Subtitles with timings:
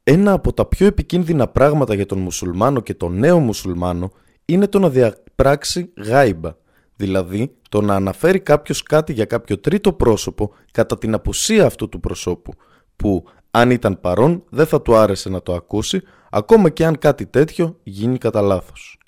[0.05, 4.12] Ένα από τα πιο επικίνδυνα πράγματα για τον μουσουλμάνο και τον νέο μουσουλμάνο
[4.45, 6.56] είναι το να διαπράξει γάιμπα,
[6.97, 12.01] δηλαδή το να αναφέρει κάποιος κάτι για κάποιο τρίτο πρόσωπο κατά την απουσία αυτού του
[12.01, 12.52] προσώπου,
[12.96, 17.27] που αν ήταν παρόν δεν θα του άρεσε να το ακούσει, ακόμα και αν κάτι
[17.27, 18.98] τέτοιο γίνει κατά λάθος.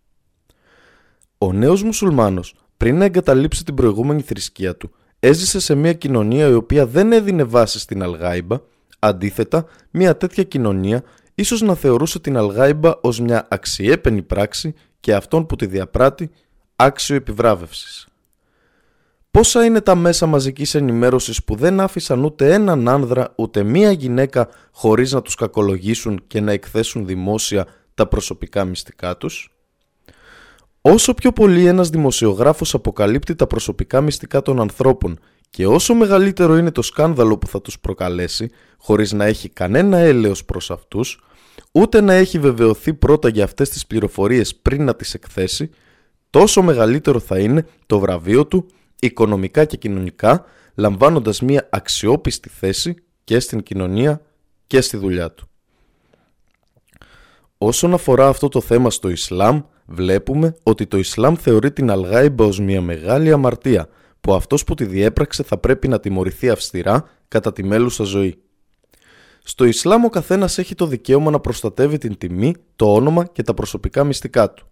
[1.38, 4.90] Ο νέος μουσουλμάνος πριν να εγκαταλείψει την προηγούμενη θρησκεία του
[5.20, 8.58] έζησε σε μια κοινωνία η οποία δεν έδινε βάση στην αλγάιμπα
[9.06, 11.02] Αντίθετα, μια τέτοια κοινωνία
[11.34, 16.30] ίσως να θεωρούσε την αλγάιμπα ως μια αξιέπαινη πράξη και αυτόν που τη διαπράττει
[16.76, 18.08] άξιο επιβράβευσης.
[19.30, 24.48] Πόσα είναι τα μέσα μαζικής ενημέρωσης που δεν άφησαν ούτε έναν άνδρα ούτε μία γυναίκα
[24.72, 29.54] χωρίς να τους κακολογήσουν και να εκθέσουν δημόσια τα προσωπικά μυστικά τους;
[30.80, 35.18] Όσο πιο πολύ ένας δημοσιογράφος αποκαλύπτει τα προσωπικά μυστικά των ανθρώπων
[35.54, 40.44] και όσο μεγαλύτερο είναι το σκάνδαλο που θα τους προκαλέσει, χωρίς να έχει κανένα έλεος
[40.44, 41.24] προς αυτούς,
[41.72, 45.70] ούτε να έχει βεβαιωθεί πρώτα για αυτές τις πληροφορίες πριν να τις εκθέσει,
[46.30, 48.66] τόσο μεγαλύτερο θα είναι το βραβείο του,
[49.00, 54.20] οικονομικά και κοινωνικά, λαμβάνοντας μια αξιόπιστη θέση και στην κοινωνία
[54.66, 55.48] και στη δουλειά του.
[57.58, 62.60] Όσον αφορά αυτό το θέμα στο Ισλάμ, βλέπουμε ότι το Ισλάμ θεωρεί την Αλγάιμπα ως
[62.60, 63.88] μια μεγάλη αμαρτία,
[64.24, 68.38] που αυτός που τη διέπραξε θα πρέπει να τιμωρηθεί αυστηρά κατά τη μέλουσα ζωή.
[69.42, 73.54] Στο Ισλάμ ο καθένας έχει το δικαίωμα να προστατεύει την τιμή, το όνομα και τα
[73.54, 74.66] προσωπικά μυστικά του.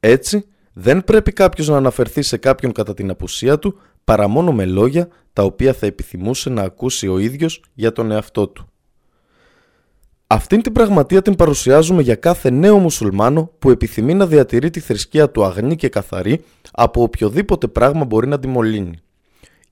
[0.00, 4.64] Έτσι, δεν πρέπει κάποιος να αναφερθεί σε κάποιον κατά την απουσία του παρά μόνο με
[4.64, 8.66] λόγια τα οποία θα επιθυμούσε να ακούσει ο ίδιος για τον εαυτό του.
[10.26, 15.30] Αυτήν την πραγματεία την παρουσιάζουμε για κάθε νέο μουσουλμάνο που επιθυμεί να διατηρεί τη θρησκεία
[15.30, 18.98] του αγνή και καθαρή από οποιοδήποτε πράγμα μπορεί να τη μολύνει.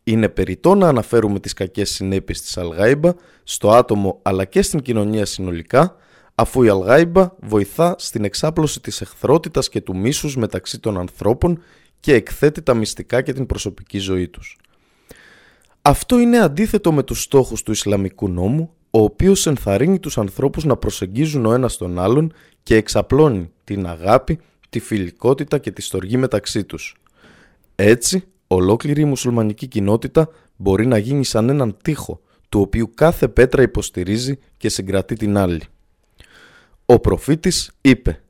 [0.04, 3.12] Είναι περιττό να αναφέρουμε τις κακές συνέπειες της Αλγάιμπα
[3.44, 5.96] στο άτομο αλλά και στην κοινωνία συνολικά,
[6.34, 11.62] αφού η Αλγάιμπα βοηθά στην εξάπλωση της εχθρότητας και του μίσους μεταξύ των ανθρώπων
[12.00, 14.58] και εκθέτει τα μυστικά και την προσωπική ζωή τους.
[15.82, 20.76] Αυτό είναι αντίθετο με τους στόχους του Ισλαμικού νόμου, ο οποίος ενθαρρύνει τους ανθρώπους να
[20.76, 24.38] προσεγγίζουν ο ένας τον άλλον και εξαπλώνει την αγάπη,
[24.70, 26.96] τη φιλικότητα και τη στοργή μεταξύ τους.
[27.74, 33.62] Έτσι, ολόκληρη η μουσουλμανική κοινότητα μπορεί να γίνει σαν έναν τοίχο, του οποίου κάθε πέτρα
[33.62, 35.62] υποστηρίζει και συγκρατεί την άλλη.
[36.86, 38.22] Ο προφήτης είπε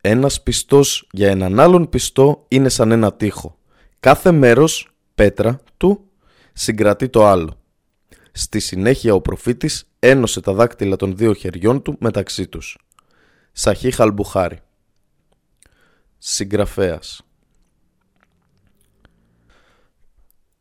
[0.00, 3.58] «Ένας πιστός για έναν άλλον πιστό είναι σαν ένα τοίχο.
[4.00, 6.04] Κάθε μέρος, πέτρα, του
[6.52, 7.60] συγκρατεί το άλλο.
[8.32, 12.78] Στη συνέχεια ο προφήτης ένωσε τα δάκτυλα των δύο χεριών του μεταξύ τους.
[13.52, 14.58] Σαχί Χαλμπουχάρη
[16.20, 17.22] Συγγραφέας.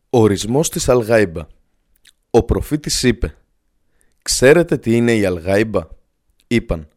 [0.09, 1.47] Ορισμός της Αλγάιμπα.
[2.29, 3.35] Ο προφήτης είπε
[4.21, 5.87] «Ξέρετε τι είναι η Αλγάιμπα»
[6.47, 6.87] Είπαν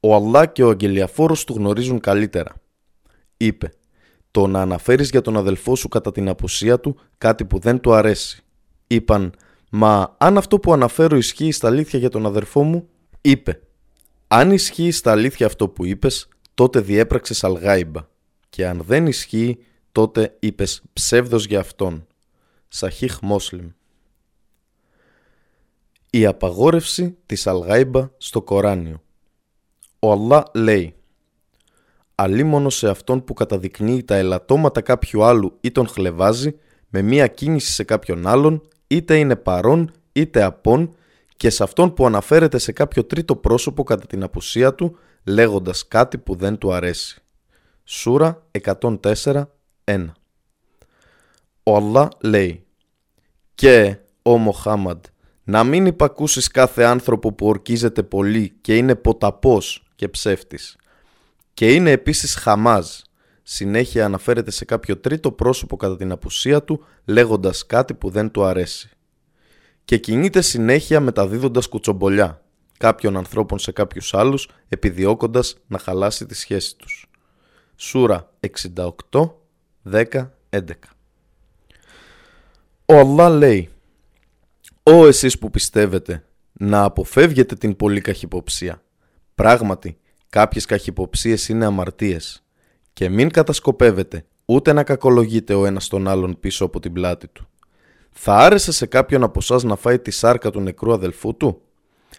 [0.00, 2.54] «Ο Αλλά και ο αγγελιαφόρος του γνωρίζουν καλύτερα»
[3.36, 3.72] Είπε
[4.30, 7.92] «Το να αναφέρεις για τον αδελφό σου κατά την απουσία του κάτι που δεν του
[7.92, 8.42] αρέσει»
[8.86, 9.34] Είπαν
[9.70, 12.88] Μα αν αυτό που αναφέρω ισχύει στα αλήθεια για τον αδερφό μου,
[13.20, 13.60] είπε
[14.28, 18.06] «Αν ισχύει στα αλήθεια αυτό που είπες, τότε διέπραξες αλγάιμπα
[18.48, 19.58] και αν δεν ισχύει,
[19.92, 22.06] τότε είπες ψεύδος για αυτόν».
[22.68, 23.68] Σαχίχ Μόσλιμ
[26.10, 29.02] Η απαγόρευση της αλγάιμπα στο Κοράνιο
[29.98, 30.94] Ο Αλλά λέει
[32.14, 36.58] «Αλίμονο σε αυτόν που καταδεικνύει τα ελαττώματα κάποιου άλλου ή τον χλεβάζει,
[36.88, 40.94] με μία κίνηση σε κάποιον άλλον είτε είναι παρόν είτε απόν
[41.36, 46.18] και σε αυτόν που αναφέρεται σε κάποιο τρίτο πρόσωπο κατά την απουσία του λέγοντας κάτι
[46.18, 47.22] που δεν του αρέσει.
[47.84, 49.44] Σούρα 104.1
[51.62, 52.66] Ο Αλλά λέει
[53.54, 55.04] «Και, ο Μοχάμαντ,
[55.44, 60.76] να μην υπακούσεις κάθε άνθρωπο που ορκίζεται πολύ και είναι ποταπός και ψεύτης.
[61.54, 62.86] Και είναι επίσης χαμάζ,
[63.42, 68.44] συνέχεια αναφέρεται σε κάποιο τρίτο πρόσωπο κατά την απουσία του λέγοντας κάτι που δεν του
[68.44, 68.90] αρέσει.
[69.84, 72.42] Και κινείται συνέχεια μεταδίδοντας κουτσομπολιά
[72.78, 77.10] κάποιων ανθρώπων σε κάποιους άλλους επιδιώκοντας να χαλάσει τη σχέση τους.
[77.76, 78.32] Σούρα
[78.74, 79.34] 68,
[79.90, 80.60] 10, 11
[82.84, 83.68] Ο Αλλά λέει
[84.82, 88.82] «Ω εσείς που πιστεύετε, να αποφεύγετε την πολύ καχυποψία.
[89.34, 89.98] Πράγματι,
[90.28, 92.44] κάποιες καχυποψίες είναι αμαρτίες
[92.92, 97.48] και μην κατασκοπεύετε ούτε να κακολογείτε ο ένας τον άλλον πίσω από την πλάτη του.
[98.10, 101.62] Θα άρεσε σε κάποιον από εσάς να φάει τη σάρκα του νεκρού αδελφού του;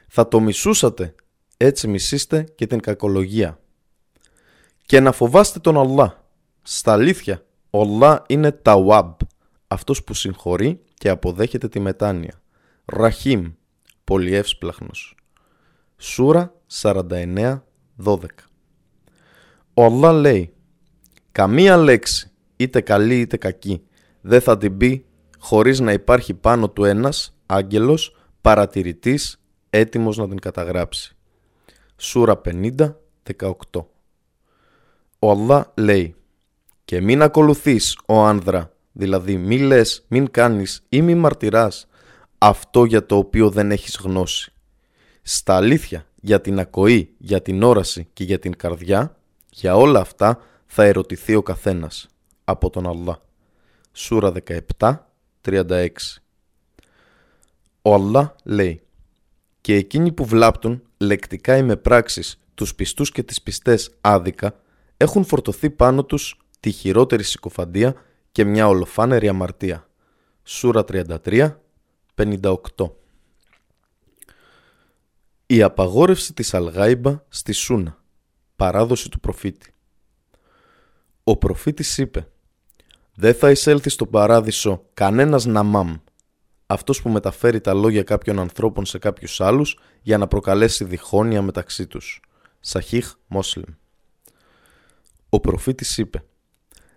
[0.09, 1.15] Θα το μισούσατε.
[1.57, 3.59] Έτσι μισήστε και την κακολογία.
[4.85, 6.09] Και να φοβάστε τον Allah.
[6.61, 9.13] Στα αλήθεια, ο Allah είναι Ταουάμπ,
[9.67, 12.41] αυτός που συγχωρεί και αποδέχεται τη μετάνοια.
[12.85, 13.51] Ραχίμ,
[14.03, 15.15] πολυεύσπλαχνος.
[15.97, 18.49] Σούρα 49-12
[19.73, 20.53] Ο Allah λέει
[21.31, 23.83] «Καμία λέξη, είτε καλή είτε κακή,
[24.21, 25.05] δεν θα την πει
[25.39, 31.15] χωρίς να υπάρχει πάνω του ένας άγγελος παρατηρητής έτοιμος να την καταγράψει».
[31.97, 33.85] Σούρα 50-18
[35.19, 36.15] Ο Αλλά λέει
[36.85, 41.87] «Και μην ακολουθείς, ο άνδρα, δηλαδή μη λες, μην κάνεις ή μη μαρτυράς
[42.41, 44.53] αυτό για το οποίο δεν έχεις γνώση.
[45.21, 49.17] Στα αλήθεια, για την ακοή, για την όραση και για την καρδιά,
[49.49, 52.07] για όλα αυτά θα ερωτηθεί ο καθένας
[52.43, 53.21] από τον Αλλά.
[53.91, 54.31] Σούρα
[54.77, 55.07] 17,
[55.41, 55.87] 36
[57.81, 58.81] Ο Αλλά λέει
[59.69, 64.59] «Και εκείνοι που βλάπτουν λεκτικά ή με πράξεις τους πιστούς και τις πιστές άδικα
[64.97, 67.95] έχουν φορτωθεί πάνω τους τη χειρότερη συκοφαντία
[68.31, 69.89] και μια ολοφάνερη αμαρτία».
[70.43, 71.61] Σούρα 33,
[72.15, 72.55] 58
[75.45, 78.03] Η απαγόρευση της Αλγάιμπα στη Σούνα.
[78.55, 79.73] Παράδοση του προφήτη.
[81.23, 82.27] Ο προφήτης είπε
[83.15, 85.95] «Δεν θα εισέλθει στο παράδεισο κανένας ναμάμ,
[86.71, 91.87] αυτός που μεταφέρει τα λόγια κάποιων ανθρώπων σε κάποιους άλλους για να προκαλέσει διχόνοια μεταξύ
[91.87, 92.21] τους».
[92.59, 93.73] Σαχίχ Μόσλιμ
[95.29, 96.23] Ο προφήτης είπε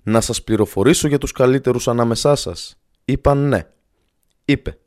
[0.03, 2.77] «Να σας πληροφορήσω για τους καλύτερους ανάμεσά σας».
[3.05, 3.67] Είπαν ναι.
[4.45, 4.79] Είπε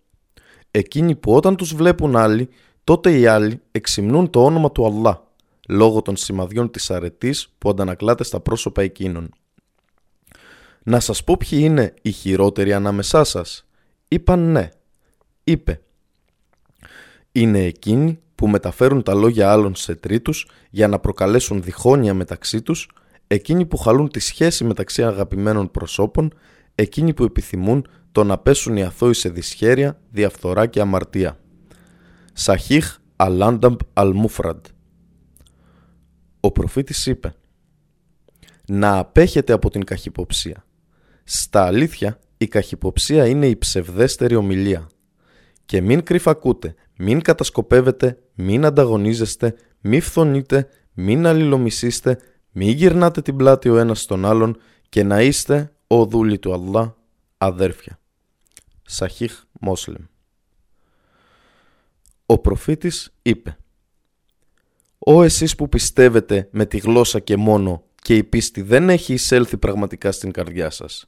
[0.71, 2.49] εκείνοι που όταν τους βλέπουν άλλοι,
[2.83, 5.27] τότε οι άλλοι εξυμνούν το όνομα του Αλλά,
[5.67, 9.29] λόγω των σημαδιών της αρετής που αντανακλάται στα πρόσωπα εκείνων.
[10.83, 13.64] Να σας πω ποιοι είναι οι χειρότεροι ανάμεσά σας.
[14.15, 14.69] Είπαν ναι.
[15.43, 15.81] Είπε.
[17.31, 22.89] Είναι εκείνοι που μεταφέρουν τα λόγια άλλων σε τρίτους για να προκαλέσουν διχόνοια μεταξύ τους,
[23.27, 26.33] εκείνοι που χαλούν τη σχέση μεταξύ αγαπημένων προσώπων,
[26.75, 31.39] εκείνοι που επιθυμούν το να πέσουν οι αθώοι σε δυσχέρεια, διαφθορά και αμαρτία.
[32.33, 34.65] Σαχίχ Αλάνταμπ Αλμούφραντ
[36.39, 37.33] Ο προφήτης είπε
[38.67, 40.65] «Να απέχετε από την καχυποψία.
[41.23, 44.89] Στα αλήθεια, η καχυποψία είναι η ψευδέστερη ομιλία.
[45.65, 52.19] Και μην κρυφακούτε, μην κατασκοπεύετε, μην ανταγωνίζεστε, μην φθονείτε, μην αλληλομισήστε,
[52.51, 54.57] μην γυρνάτε την πλάτη ο ένας στον άλλον
[54.89, 56.95] και να είστε, ο δούλοι του Αλλά,
[57.37, 57.99] αδέρφια.
[58.85, 60.03] Σαχίχ Μόσλεμ.
[62.25, 63.57] Ο προφήτης είπε
[64.97, 69.57] «Ω εσείς που πιστεύετε με τη γλώσσα και μόνο και η πίστη δεν έχει εισέλθει
[69.57, 71.07] πραγματικά στην καρδιά σας.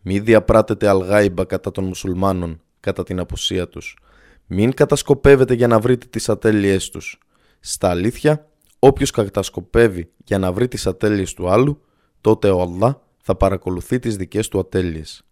[0.00, 3.98] Μη διαπράτετε αλγάιμπα κατά των μουσουλμάνων κατά την απουσία τους.
[4.46, 7.18] Μην κατασκοπεύετε για να βρείτε τις ατέλειές τους.
[7.60, 8.48] Στα αλήθεια,
[8.78, 11.82] όποιος κατασκοπεύει για να βρει τις ατέλειες του άλλου,
[12.20, 15.24] τότε ο Αλλά θα παρακολουθεί τις δικές του ατέλειες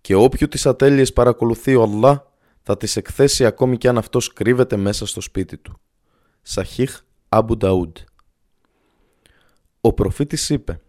[0.00, 2.32] και όποιο τις ατέλειες παρακολουθεί ο Αλλά
[2.62, 5.80] θα τις εκθέσει ακόμη κι αν αυτός κρύβεται μέσα στο σπίτι του.
[6.42, 7.96] Σαχίχ Αμπου Νταούντ
[9.80, 10.80] Ο προφήτης είπε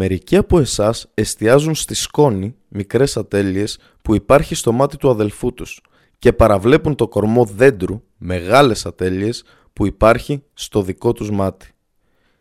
[0.00, 5.80] Μερικοί από εσάς εστιάζουν στη σκόνη μικρές ατέλειες που υπάρχει στο μάτι του αδελφού τους
[6.18, 11.72] και παραβλέπουν το κορμό δέντρου μεγάλες ατέλειες που υπάρχει στο δικό τους μάτι.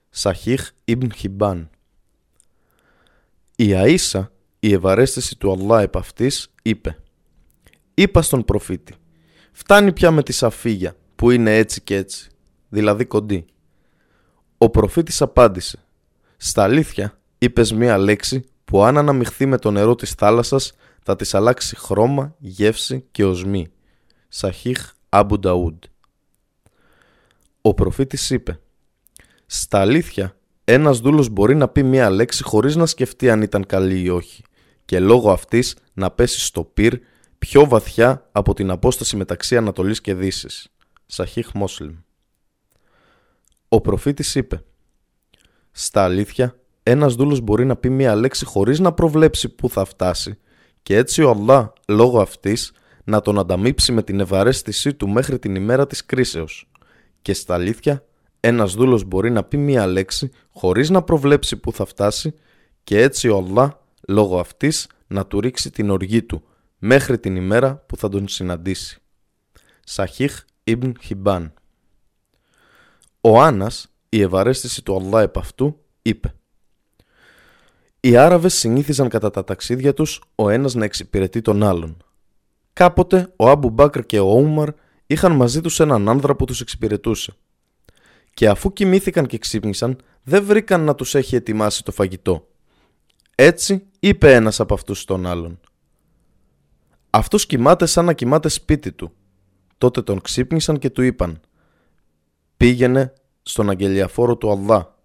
[0.09, 1.69] Σαχίχ Ιμπν Χιμπάν
[3.55, 4.27] Η Αΐσα
[4.59, 6.97] η ευαρέστηση του Αλλά επ' αυτής είπε
[7.93, 8.93] «Είπα στον προφήτη,
[9.51, 12.29] φτάνει πια με τη σαφίγια που είναι έτσι και έτσι,
[12.69, 13.45] δηλαδή κοντή».
[14.57, 15.85] Ο προφήτης απάντησε
[16.37, 21.34] «Στα αλήθεια είπες μία λέξη που αν αναμειχθεί με το νερό της θάλασσας θα της
[21.34, 23.67] αλλάξει χρώμα, γεύση και οσμή».
[24.27, 25.84] Σαχίχ Αμπου Νταούντ
[27.62, 28.60] Ο προφήτης είπε
[29.46, 34.01] «Στα αλήθεια ένας δούλος μπορεί να πει μία λέξη χωρίς να σκεφτεί αν ήταν καλή
[34.01, 34.44] ή όχι
[34.86, 37.00] και λόγω αυτής να πέσει στο πυρ
[37.38, 40.67] πιο βαθιά από την απόσταση μεταξύ Ανατολής και Δύσης.
[41.06, 41.96] Σαχίχ Μόσλιμ.
[43.67, 44.63] Ο προφήτης είπε
[45.72, 50.38] «Στα αλήθεια, ένας δούλος μπορεί να πει μία λέξη χωρίς να προβλέψει πού θα φτάσει
[50.82, 52.72] και έτσι ο Αλλά λόγω αυτής
[53.03, 56.72] να τον ανταμείψει με την ευαρέστησή του μέχρι την ημέρα της κρίσεως.
[57.22, 58.06] Και στα αλήθεια,
[58.39, 62.34] ένας δούλος μπορεί να πει μία λέξη χωρίς να προβλέψει πού θα φτάσει
[62.84, 66.44] και έτσι ο Αλλά λόγω αυτής να του ρίξει την οργή του
[66.77, 69.01] μέχρι την ημέρα που θα τον συναντήσει.
[69.84, 71.53] Σαχίχ Ιμπν Χιμπάν.
[73.22, 76.32] Ο Άννας, η ευαρέστηση του Allah επ' αυτού, είπε
[78.07, 81.97] Οι Άραβες συνήθιζαν κατά τα ταξίδια τους ο ένας να εξυπηρετεί τον άλλον.
[82.73, 84.69] Κάποτε ο Άμπου Μπάκρ και ο Όμαρ
[85.07, 87.33] είχαν μαζί τους έναν άνδρα που τους εξυπηρετούσε.
[88.33, 92.47] Και αφού κοιμήθηκαν και ξύπνησαν, δεν βρήκαν να τους έχει ετοιμάσει το φαγητό.
[93.35, 95.59] Έτσι είπε ένας από αυτούς στον άλλον.
[97.09, 99.11] Αυτός κοιμάται σαν να κοιμάται σπίτι του.
[99.77, 101.39] Τότε τον ξύπνησαν και του είπαν
[102.57, 104.96] «Πήγαινε στον αγγελιαφόρο του Αλλά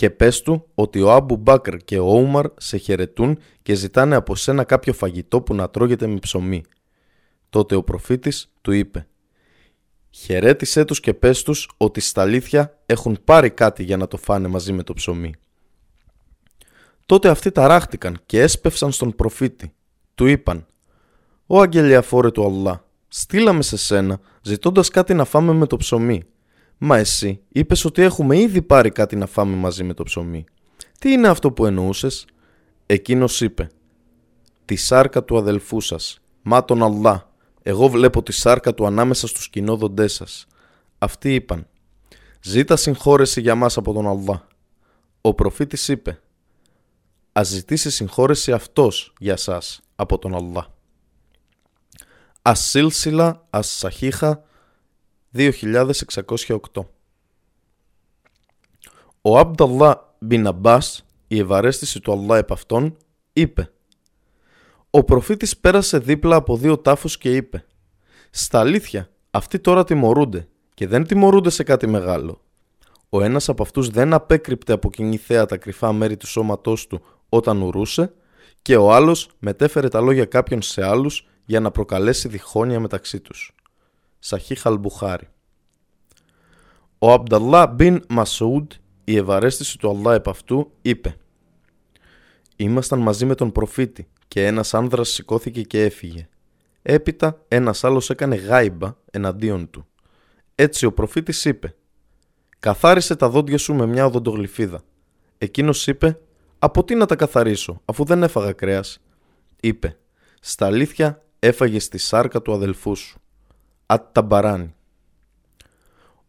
[0.00, 4.34] και πες του ότι ο Άμπου Μπάκρ και ο Όμαρ σε χαιρετούν και ζητάνε από
[4.34, 6.62] σένα κάποιο φαγητό που να τρώγεται με ψωμί».
[7.50, 9.06] Τότε ο προφήτης του είπε
[10.10, 14.48] «Χαιρέτησέ τους και πες τους ότι στα αλήθεια έχουν πάρει κάτι για να το φάνε
[14.48, 15.34] μαζί με το ψωμί».
[17.06, 19.72] Τότε αυτοί ταράχτηκαν και έσπευσαν στον προφήτη.
[20.14, 20.66] Του είπαν
[21.46, 26.22] «Ω αγγελιαφόρε του Αλλά, στείλαμε σε σένα ζητώντας κάτι να φάμε με το ψωμί.
[26.82, 30.44] Μα εσύ είπες ότι έχουμε ήδη πάρει κάτι να φάμε μαζί με το ψωμί.
[30.98, 32.26] Τι είναι αυτό που εννοούσες»
[32.86, 33.68] Εκείνος είπε
[34.64, 37.32] «Τη σάρκα του αδελφού σας, μα τον Αλλά,
[37.62, 40.46] εγώ βλέπω τη σάρκα του ανάμεσα στους κοινόδοντές σας».
[40.98, 41.66] Αυτοί είπαν
[42.40, 44.46] «Ζήτα συγχώρεση για μας από τον Αλλά».
[45.20, 46.20] Ο προφήτης είπε
[47.32, 50.74] ας ζητήσει συγχώρεση αυτός για σας από τον Αλλά.
[52.42, 54.42] Ασίλσιλα Ασσαχίχα
[55.34, 56.56] 2608
[59.22, 62.96] Ο Αμπταλά Μπιν Αμπάς, η ευαρέστηση του Αλλά επ' αυτόν,
[63.32, 63.72] είπε
[64.90, 67.64] Ο προφήτης πέρασε δίπλα από δύο τάφους και είπε
[68.30, 72.40] «Στα αλήθεια, αυτοί τώρα τιμωρούνται και δεν τιμωρούνται σε κάτι μεγάλο.
[73.08, 77.02] Ο ένας από αυτούς δεν απέκρυπτε από κοινή θέα τα κρυφά μέρη του σώματός του
[77.28, 78.12] όταν ουρούσε
[78.62, 83.54] και ο άλλος μετέφερε τα λόγια κάποιων σε άλλους για να προκαλέσει διχόνοια μεταξύ τους.
[84.22, 85.28] Σαχί Χαλμπουχάρη
[86.98, 88.72] Ο Αμπταλά μπιν Μασούντ,
[89.04, 91.16] η ευαρέστηση του Αλλά επ' αυτού, είπε
[92.56, 96.28] Ήμασταν μαζί με τον προφήτη και ένας άνδρας σηκώθηκε και έφυγε.
[96.82, 99.86] Έπειτα ένας άλλος έκανε γάιμπα εναντίον του.
[100.54, 101.74] Έτσι ο προφήτης είπε
[102.58, 104.82] «Καθάρισε τα δόντια σου με μια οδοντογλυφίδα».
[105.38, 106.18] Εκείνος είπε
[106.58, 109.00] από τι να τα καθαρίσω, αφού δεν έφαγα κρέας.
[109.60, 109.98] Είπε,
[110.40, 113.19] στα αλήθεια έφαγε στη σάρκα του αδελφού σου.
[113.92, 114.74] Ατ-Ταμπαράνι.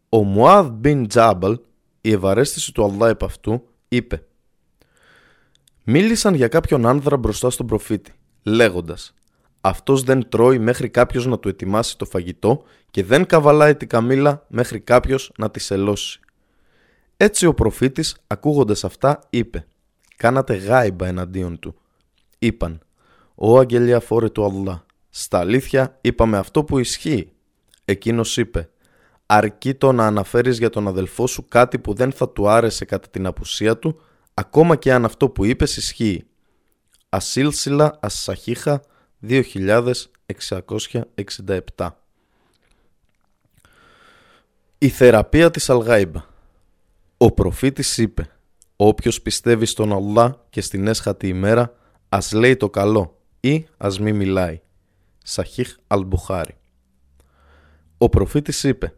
[0.08, 1.58] Ο Μουάδ μπιν Τζάμπαλ,
[2.00, 4.24] η ευαρέστηση του Αλλά επ' αυτού, είπε
[5.84, 9.14] Μίλησαν για κάποιον άνδρα μπροστά στον προφήτη, λέγοντας
[9.60, 14.44] «Αυτός δεν τρώει μέχρι κάποιος να του ετοιμάσει το φαγητό και δεν καβαλάει την καμήλα
[14.48, 16.20] μέχρι κάποιος να τη σελώσει».
[17.16, 19.66] Έτσι ο προφήτης, ακούγοντας αυτά, είπε
[20.16, 21.74] κάνατε γάιμπα εναντίον του.
[22.38, 22.80] Είπαν,
[23.34, 27.32] «Ω αγγελία φόρε του Αλλά, στα αλήθεια είπαμε αυτό που ισχύει».
[27.92, 28.70] Εκείνος είπε,
[29.26, 33.08] «Αρκεί το να αναφέρεις για τον αδελφό σου κάτι που δεν θα του άρεσε κατά
[33.08, 34.00] την απουσία του,
[34.34, 36.24] ακόμα και αν αυτό που είπες ισχύει».
[37.08, 38.82] Ασίλσιλα Ασσαχίχα
[39.28, 41.88] 2667
[44.78, 46.24] Η θεραπεία της Αλγάιμπα
[47.16, 48.30] Ο προφήτης είπε
[48.76, 51.74] Όποιος πιστεύει στον Αλλά και στην έσχατη ημέρα,
[52.08, 54.60] ας λέει το καλό ή ας μη μιλάει.
[55.22, 56.56] Σαχίχ Αλμπουχάρη
[58.02, 58.94] Ο προφήτης είπε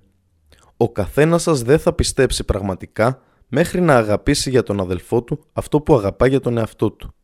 [0.77, 5.81] «Ο καθένας σας δεν θα πιστέψει πραγματικά μέχρι να αγαπήσει για τον αδελφό του αυτό
[5.81, 7.15] που αγαπά για τον εαυτό του».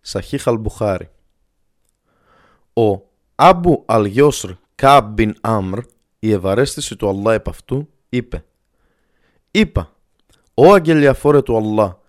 [0.00, 1.10] Σαχίχ Αλμπουχάρη
[2.72, 3.00] Ο
[3.34, 5.78] Άμπου Αλγιώσρ Κάμπιν Άμρ,
[6.18, 8.44] η ευαρέστηση του Αλλά επ' αυτού, είπε
[9.50, 9.92] «Είπα,
[10.54, 12.00] «Ω αγγελιαφόρε του Αλλά,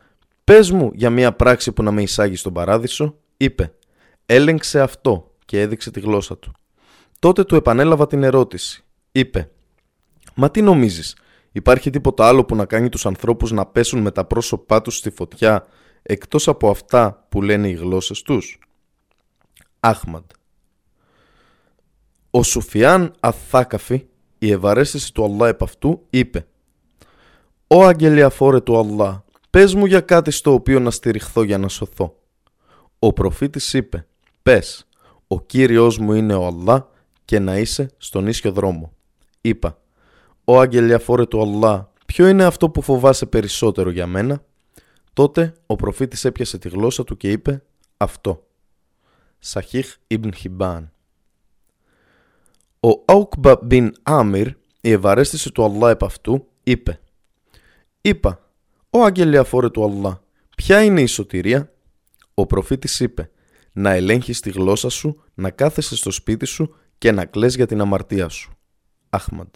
[0.43, 3.73] Πες μου για μια πράξη που να με εισάγει στον παράδεισο, είπε.
[4.25, 6.51] Έλεγξε αυτό και έδειξε τη γλώσσα του.
[7.19, 8.85] Τότε του επανέλαβα την ερώτηση.
[9.11, 9.51] Είπε.
[10.35, 11.15] Μα τι νομίζεις,
[11.51, 15.09] υπάρχει τίποτα άλλο που να κάνει τους ανθρώπους να πέσουν με τα πρόσωπά τους στη
[15.09, 15.65] φωτιά
[16.01, 18.59] εκτός από αυτά που λένε οι γλώσσες τους;
[19.79, 20.29] Άχμαντ.
[22.31, 24.05] Ο Σουφιάν Αθάκαφη,
[24.37, 26.45] η ευαρέστηση του Αλλά επ' αυτού, είπε
[27.67, 32.15] «Ω αγγελιαφόρε του Αλλά, Πες μου για κάτι στο οποίο να στηριχθώ για να σωθώ.
[32.99, 34.07] Ο προφήτης είπε,
[34.43, 34.87] πες,
[35.27, 36.89] ο Κύριος μου είναι ο Αλλά
[37.25, 38.93] και να είσαι στον ίσιο δρόμο.
[39.41, 39.81] Είπα,
[40.43, 44.43] ο αγγελιαφόρε του Αλλά, ποιο είναι αυτό που φοβάσαι περισσότερο για μένα;
[45.13, 47.63] Τότε ο προφήτης έπιασε τη γλώσσα του και είπε,
[47.97, 48.47] αυτό.
[49.39, 50.91] Σαχίχ Ιμπν Χιμπάν.
[52.79, 54.47] Ο Αουκμπα μπιν Άμιρ,
[54.81, 56.99] η ευαρέστηση του Αλλά επ' αυτού, είπε
[58.01, 58.49] «Είπα,
[58.89, 60.23] «Ω αγγελιαφόρε του Αλλά,
[60.55, 61.71] ποια είναι η σωτηρία»
[62.33, 63.29] Ο προφήτης είπε
[63.73, 67.81] «Να ελέγχεις τη γλώσσα σου, να κάθεσαι στο σπίτι σου και να κλαις για την
[67.81, 68.51] αμαρτία σου».
[69.13, 69.53] Αχμαντ.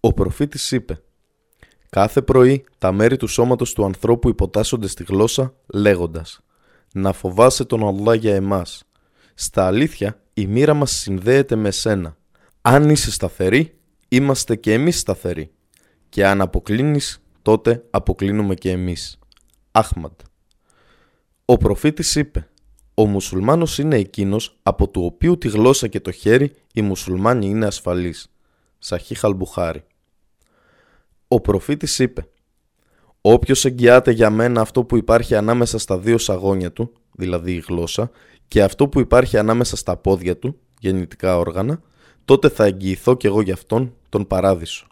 [0.00, 1.02] Ο προφήτης είπε
[1.90, 6.40] Κάθε πρωί τα μέρη του σώματος του ανθρώπου υποτάσσονται στη γλώσσα λέγοντας
[6.92, 8.84] «Να φοβάσαι τον Allah για εμάς».
[9.34, 12.16] Στα αλήθεια η μοίρα μας συνδέεται με σένα.
[12.60, 13.78] Αν είσαι σταθερή,
[14.08, 15.50] είμαστε και εμείς σταθεροί.
[16.08, 19.18] Και αν αποκλίνεις, τότε αποκλίνουμε και εμείς.
[19.70, 20.20] Αχμαντ.
[21.44, 22.48] Ο προφήτης είπε
[22.98, 27.66] «Ο μουσουλμάνος είναι εκείνος από του οποίου τη γλώσσα και το χέρι οι μουσουλμάνοι είναι
[27.66, 28.30] ασφαλείς».
[28.78, 29.84] Σαχί Χαλμπουχάρη.
[31.28, 32.28] Ο προφήτης είπε
[33.20, 38.10] «Όποιος εγγυάται για μένα αυτό που υπάρχει ανάμεσα στα δύο σαγόνια του, δηλαδή η γλώσσα,
[38.48, 41.80] και αυτό που υπάρχει ανάμεσα στα πόδια του, γεννητικά όργανα,
[42.24, 44.86] τότε θα εγγυηθώ κι εγώ γι' αυτόν τον παράδεισο».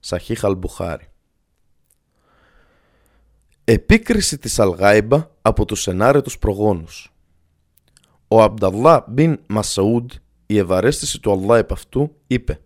[0.00, 1.08] Σαχί Χαλμπουχάρη.
[3.64, 7.10] Επίκριση της Αλγάιμπα από τους ενάρετους προγόνους
[8.28, 10.10] Ο Αμπταλά μπιν Μασαούντ,
[10.46, 12.60] η ευαρέστηση του Allah επ' αυτού, είπε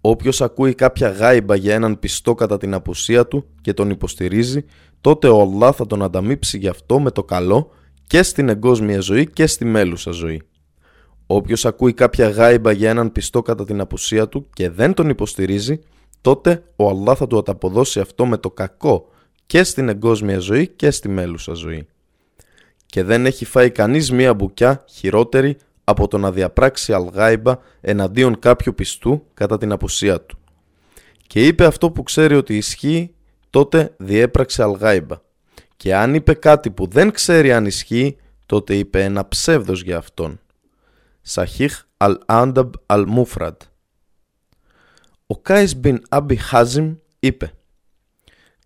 [0.00, 4.64] Όποιος ακούει κάποια γάιμπα για έναν πιστό κατά την απουσία του και τον υποστηρίζει,
[5.00, 7.70] τότε ο Allah θα τον ανταμείψει γι' αυτό με το καλό
[8.06, 10.42] και στην εγκόσμια ζωή και στη μέλουσα ζωή.
[11.26, 15.80] Όποιος ακούει κάποια γάιμπα για έναν πιστό κατά την απουσία του και δεν τον υποστηρίζει,
[16.20, 19.08] τότε ο Allah θα του ανταποδώσει αυτό με το κακό
[19.46, 21.86] και στην εγκόσμια ζωή και στη μέλουσα ζωή.
[22.86, 28.74] Και δεν έχει φάει κανείς μία μπουκιά χειρότερη από το να διαπράξει αλγάιμπα εναντίον κάποιου
[28.74, 30.38] πιστού κατά την απουσία του.
[31.26, 33.14] Και είπε αυτό που ξέρει ότι ισχύει,
[33.50, 35.16] τότε διέπραξε αλγάιμπα.
[35.76, 38.16] Και αν είπε κάτι που δεν ξέρει αν ισχύει,
[38.46, 40.40] τότε είπε ένα ψεύδος για αυτόν.
[41.22, 43.56] Σαχίχ al-Andab al-Mufrad
[45.26, 47.52] Ο Κάις μπιν Άμπι Χάζιμ είπε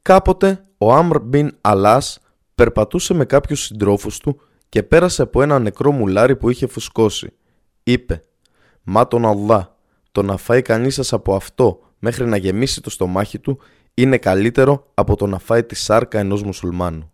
[0.03, 2.19] Κάποτε ο Άμρ μπιν Αλάς
[2.61, 7.33] περπατούσε με κάποιους συντρόφους του και πέρασε από ένα νεκρό μουλάρι που είχε φουσκώσει.
[7.83, 8.25] Είπε
[8.83, 9.76] «Μα τον Αλλά,
[10.12, 13.59] το να φάει κανείς σας από αυτό μέχρι να γεμίσει το στομάχι του
[13.95, 17.13] είναι καλύτερο από το να φάει τη σάρκα ενός μουσουλμάνου».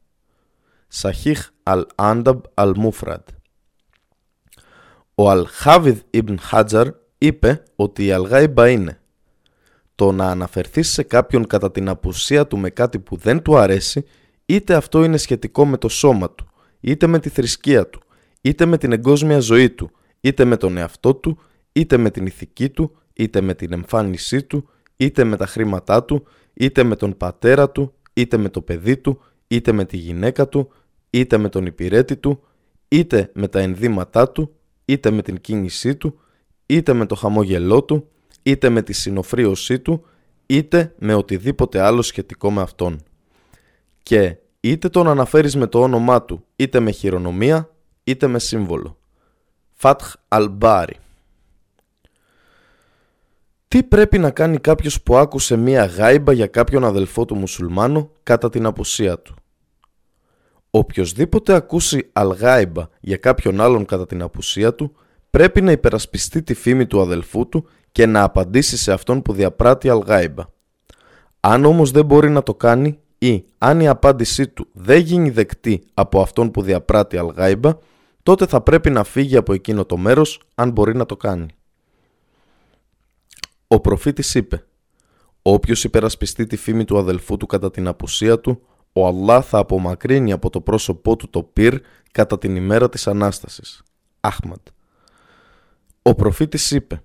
[0.88, 3.28] Σαχίχ Αλ-Άνταμπ Αλ-Μούφραντ
[5.14, 9.00] Ο Αλ-Χάβιδ Ιμπν Χάτζαρ είπε ότι η Αλγάιμπα είναι
[9.94, 14.04] το να αναφερθείς σε κάποιον κατά την απουσία του με κάτι που δεν του αρέσει
[14.46, 16.46] είτε αυτό είναι σχετικό με το σώμα του
[16.80, 18.02] είτε με τη θρησκεία του,
[18.40, 21.38] είτε με την εγκόσμια ζωή του, είτε με τον εαυτό του,
[21.72, 26.26] είτε με την ηθική του, είτε με την εμφάνισή του, είτε με τα χρήματά του,
[26.54, 30.72] είτε με τον πατέρα του, είτε με το παιδί του, είτε με τη γυναίκα του,
[31.10, 32.42] είτε με τον υπηρέτη του,
[32.88, 34.54] είτε με τα ενδύματά του,
[34.84, 36.18] είτε με την κίνησή του,
[36.66, 38.08] είτε με το χαμόγελό του,
[38.42, 40.04] είτε με τη συνοφρίωσή του,
[40.46, 43.02] είτε με οτιδήποτε άλλο σχετικό με αυτόν.
[44.06, 47.70] Και είτε τον αναφέρεις με το όνομά του, είτε με χειρονομία,
[48.04, 48.98] είτε με σύμβολο.
[49.72, 50.96] Φάτχ Αλμπάρι
[53.68, 58.50] Τι πρέπει να κάνει κάποιος που άκουσε μία γάιμπα για κάποιον αδελφό του μουσουλμάνου κατά
[58.50, 59.34] την απουσία του;
[60.70, 64.96] Οποιοςδήποτε ακούσει αλγάιμπα για κάποιον άλλον κατά την απουσία του,
[65.30, 69.88] πρέπει να υπερασπιστεί τη φήμη του αδελφού του και να απαντήσει σε αυτόν που διαπράττει
[69.88, 70.44] αλγάιμπα.
[71.40, 75.82] Αν όμως δεν μπορεί να το κάνει, ή αν η απάντησή του δεν γίνει δεκτή
[75.94, 77.78] από αυτόν που διαπράττει αλγάιμπα,
[78.22, 81.46] τότε θα πρέπει να φύγει από εκείνο το μέρος αν μπορεί να το κάνει.
[83.68, 84.64] Ο προφήτης είπε
[85.42, 90.32] «Όποιος υπερασπιστεί τη φήμη του αδελφού του κατά την απουσία του, ο Αλλά θα απομακρύνει
[90.32, 91.80] από το πρόσωπό του το πυρ
[92.12, 93.82] κατά την ημέρα της Ανάστασης».
[94.20, 94.66] Αχμαντ.
[96.02, 97.02] Ο προφήτης είπε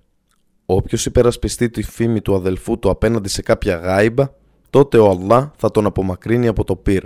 [0.66, 4.30] «Όποιος υπερασπιστεί τη φήμη του αδελφού του απέναντι σε κάποια γάιμπα,
[4.72, 7.04] τότε ο Αλλάχ θα τον απομακρύνει από το πυρ.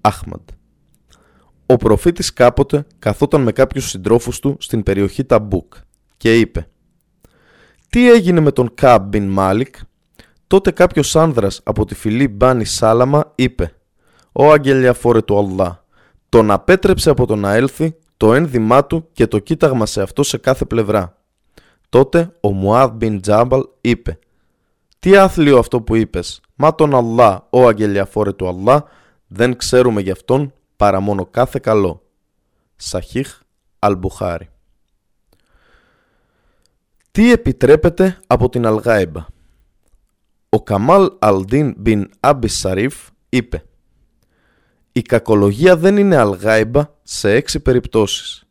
[0.00, 0.48] Αχμαντ.
[1.66, 5.74] Ο προφήτης κάποτε καθόταν με κάποιους συντρόφους του στην περιοχή Ταμπούκ
[6.16, 6.68] και είπε
[7.88, 9.74] «Τι έγινε με τον Καμπ Μπιν Μάλικ»
[10.46, 13.74] Τότε κάποιος άνδρας από τη φυλή Μπάνι Σάλαμα είπε
[14.32, 15.84] «Ω αγγελιαφόρε του Αλλάχ,
[16.28, 20.38] τον απέτρεψε από το να έλθει το ένδυμά του και το κοίταγμα σε αυτό σε
[20.38, 21.18] κάθε πλευρά».
[21.88, 24.18] Τότε ο Μουάδ Μπιν Τζάμπαλ είπε
[24.98, 28.84] «Τι άθλιο αυτό που είπες, Μα τον Αλλά, ο αγγελιαφόρε του Αλλά,
[29.26, 32.02] δεν ξέρουμε γι' αυτόν παρά μόνο κάθε καλό.
[32.76, 33.40] Σαχίχ
[33.78, 34.48] Αλμπουχάρη
[37.10, 39.26] Τι επιτρέπεται από την Αλγάιμπα;
[40.48, 43.64] Ο Καμάλ Αλντίν μπιν Άμπις Σαρίφ είπε
[44.92, 48.44] «Η κακολογία δεν είναι αλγάιμπα σε έξι περιπτώσεις.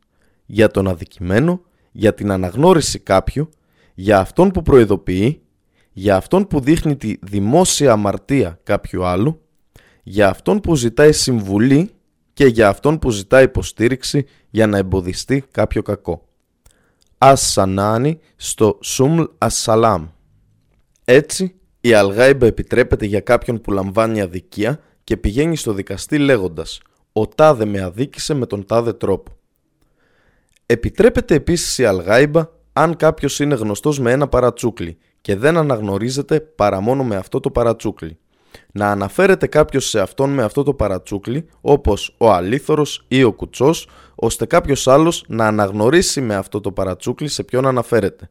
[0.45, 3.49] Για τον αδικημένο, για την αναγνώριση κάποιου,
[3.93, 5.41] για αυτόν που προειδοποιεί,
[5.91, 9.41] για αυτόν που δείχνει τη δημόσια αμαρτία κάποιου άλλου,
[10.03, 11.89] για αυτόν που ζητάει συμβουλή
[12.33, 16.27] και για αυτόν που ζητάει υποστήριξη για να εμποδιστεί κάποιο κακό.
[17.17, 20.07] Ασσανάνι στο Σούμλ Ασσαλάμ.
[21.05, 26.81] Έτσι, η Αλγάιμπα επιτρέπεται για κάποιον που λαμβάνει αδικία και πηγαίνει στο δικαστή λέγοντας
[27.13, 29.31] «Ο τάδε με αδίκησε με τον τάδε τρόπο».
[30.65, 36.79] Επιτρέπεται επίσης η Αλγάιμπα αν κάποιος είναι γνωστός με ένα παρατσούκλι και δεν αναγνωρίζεται παρά
[36.79, 38.17] μόνο με αυτό το παρατσούκλι.
[38.71, 43.87] Να αναφέρεται κάποιος σε αυτόν με αυτό το παρατσούκλι όπως ο αλήθωρος ή ο κουτσός
[44.15, 48.29] ώστε κάποιος άλλος να αναγνωρίσει με αυτό το παρατσούκλι σε ποιον αναφέρεται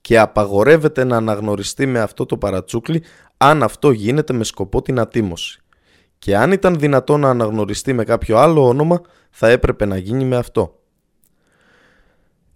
[0.00, 3.02] και απαγορεύεται να αναγνωριστεί με αυτό το παρατσούκλι
[3.36, 5.60] αν αυτό γίνεται με σκοπό την ατίμωση.
[6.18, 10.36] Και αν ήταν δυνατό να αναγνωριστεί με κάποιο άλλο όνομα θα έπρεπε να γίνει με
[10.36, 10.80] αυτό.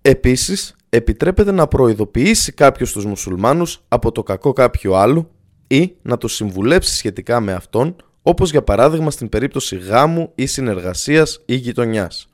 [0.03, 5.31] Επίσης, επιτρέπεται να προειδοποιήσει κάποιος τους μουσουλμάνους από το κακό κάποιου άλλου
[5.67, 11.43] ή να το συμβουλέψει σχετικά με αυτόν, όπως για παράδειγμα στην περίπτωση γάμου ή συνεργασίας
[11.45, 12.29] ή γειτονιάς.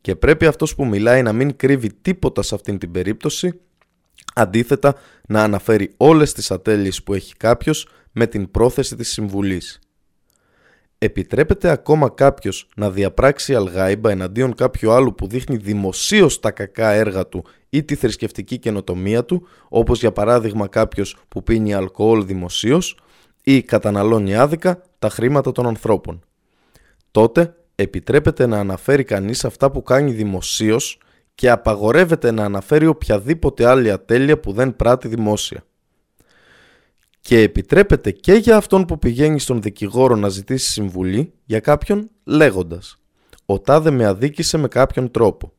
[0.00, 3.60] Και πρέπει αυτός που μιλάει να μην κρύβει τίποτα σε αυτήν την περίπτωση,
[4.34, 4.94] αντίθετα
[5.28, 9.78] να αναφέρει όλες τις ατέλειες που έχει κάποιος με την πρόθεση της συμβουλής.
[11.02, 17.26] Επιτρέπεται ακόμα κάποιος να διαπράξει αλγάιμπα εναντίον κάποιου άλλου που δείχνει δημοσίως τα κακά έργα
[17.26, 22.96] του ή τη θρησκευτική καινοτομία του, όπως για παράδειγμα κάποιος που πίνει αλκοόλ δημοσίως
[23.42, 26.24] ή καταναλώνει άδικα τα χρήματα των ανθρώπων.
[27.10, 30.98] Τότε επιτρέπεται να αναφέρει κανείς αυτά που κάνει δημοσίως
[31.34, 35.64] και απαγορεύεται να αναφέρει οποιαδήποτε άλλη ατέλεια που δεν πράττει δημόσια
[37.20, 42.98] και επιτρέπεται και για αυτόν που πηγαίνει στον δικηγόρο να ζητήσει συμβουλή για κάποιον λέγοντας
[43.46, 45.52] «Ο τάδε με αδίκησε με κάποιον τρόπο»,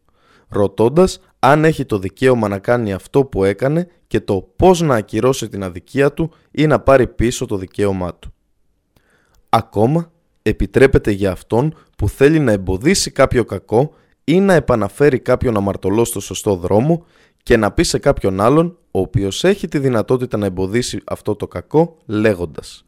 [0.47, 5.49] ρωτώντας αν έχει το δικαίωμα να κάνει αυτό που έκανε και το πώς να ακυρώσει
[5.49, 8.33] την αδικία του ή να πάρει πίσω το δικαίωμά του.
[9.49, 13.93] Ακόμα, επιτρέπεται για αυτόν που θέλει να εμποδίσει κάποιο κακό
[14.23, 17.05] ή να επαναφέρει κάποιον αμαρτωλό στο σωστό δρόμο
[17.43, 21.47] και να πει σε κάποιον άλλον ο οποίος έχει τη δυνατότητα να εμποδίσει αυτό το
[21.47, 22.83] κακό λέγοντας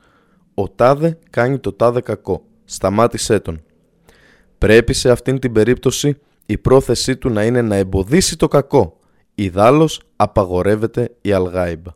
[0.54, 3.64] «Ο τάδε κάνει το τάδε κακό, σταμάτησέ τον».
[4.58, 9.00] Πρέπει σε αυτήν την περίπτωση η πρόθεσή του να είναι να εμποδίσει το κακό,
[9.36, 11.92] ιδάλλως απαγορεύεται η αλγάιμπα.